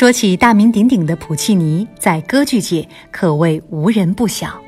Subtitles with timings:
[0.00, 4.58] 说起大名鼎鼎的普契尼，在歌剧界可谓无人不晓。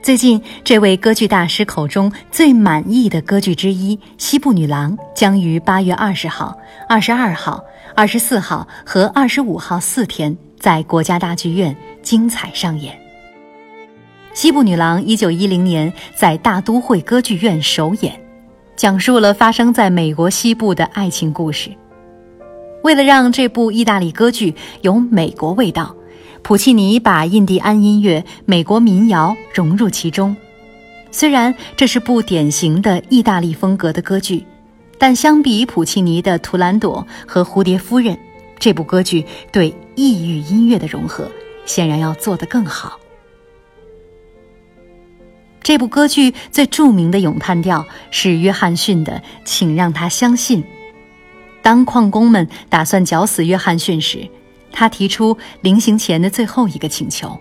[0.00, 6.56] 最近，这位歌剧大师口中最满意的歌剧之一《西部女郎》将于八月二十号、
[6.88, 7.60] 二十二号、
[7.96, 12.94] 二十四号和二十五号四天在国家大剧院精彩上演。
[14.32, 18.12] 《西部女郎》一九一零年在大都会歌剧院首演，
[18.76, 21.68] 讲述了发生在美国西部的爱情故事。
[22.82, 25.94] 为了让这部意大利歌剧有美国味道，
[26.42, 30.36] 普契尼把印第安音乐、美国民谣融入其中。
[31.10, 34.44] 虽然这是部典型的意大利风格的歌剧，
[34.98, 38.14] 但相比普契尼的《图兰朵》和《蝴蝶夫人》，
[38.58, 41.30] 这部歌剧对异域音乐的融合
[41.64, 42.98] 显然要做得更好。
[45.62, 49.12] 这部歌剧最著名的咏叹调是约翰逊的
[49.44, 50.62] 《请让他相信》。
[51.62, 54.28] 当矿工们打算绞死约翰逊时，
[54.72, 57.38] 他提出临行前的最后一个请求，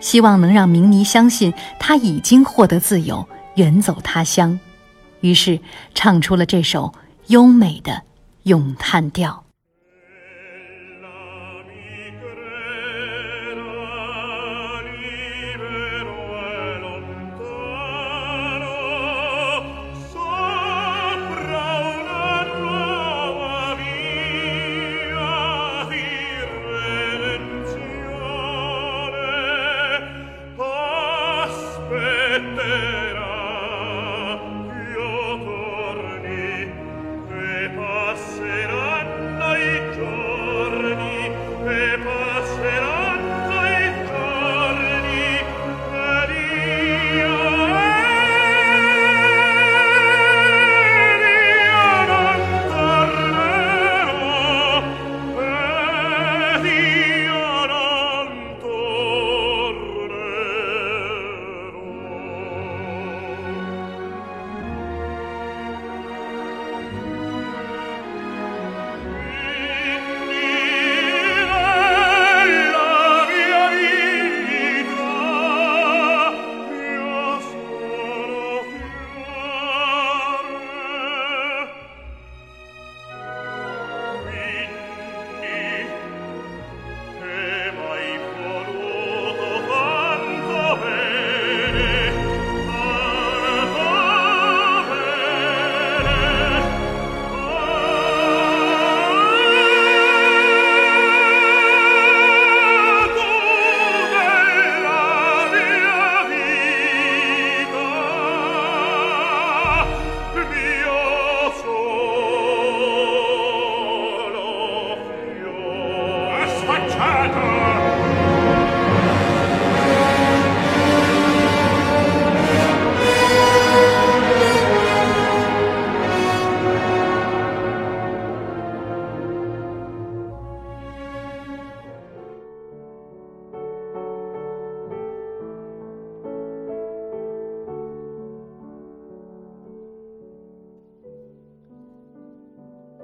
[0.00, 4.58] 希望能让明尼相信他已经获得自由，远走他乡。
[5.20, 5.60] 于是
[5.94, 6.92] 唱出了这首
[7.26, 8.02] 优美的
[8.44, 9.44] 咏叹调。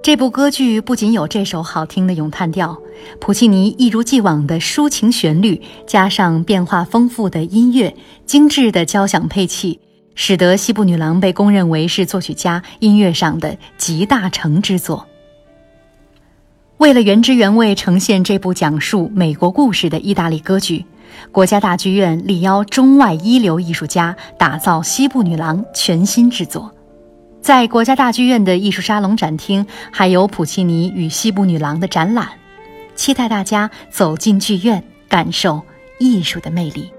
[0.07, 2.81] 这部歌剧不仅有这首好听的咏叹调，
[3.21, 7.93] 普契尼一如既往的抒情旋律，加上变化丰富的音乐、
[8.25, 9.81] 精致的交响配器，
[10.15, 15.09] 使得《西部女郎》被公认为是作曲家音乐上的集大成之作。
[16.77, 20.85] 为了原汁原味呈现这部讲述美国故事的意大利歌剧，
[21.33, 26.71] 国家大剧院力邀中外一流艺术家打造《西部女郎》全新制作。
[27.47, 32.29] 在国家大剧院的艺术沙龙展厅，还有普契尼与西部女郎的展览，
[32.97, 35.63] 期待大家走进剧院，感受
[36.01, 36.91] 艺术的魅力。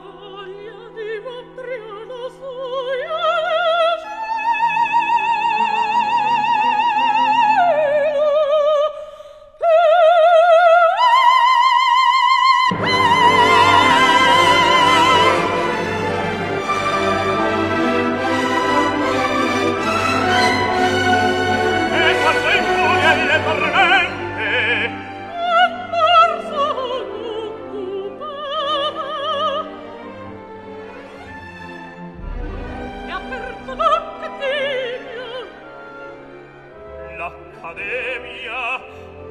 [0.00, 0.31] love.
[37.28, 38.80] dell'Accademia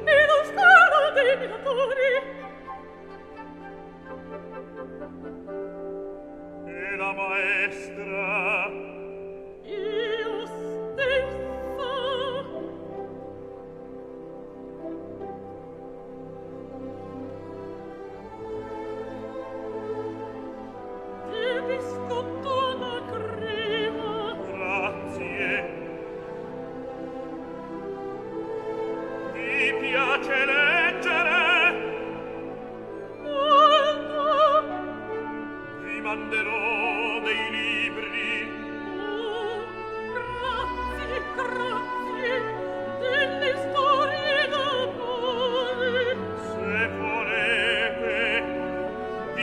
[0.04, 2.41] e lo scalo dei minatori.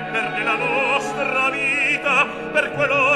[0.00, 3.09] e perde la nostra vita per quello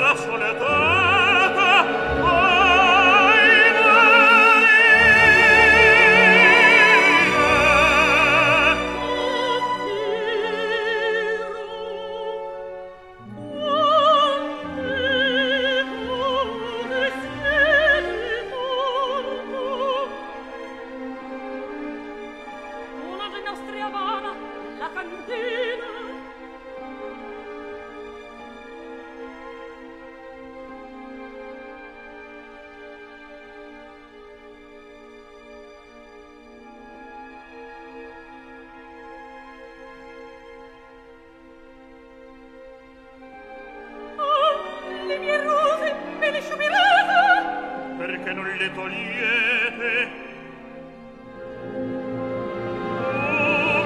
[48.35, 50.09] non le togliete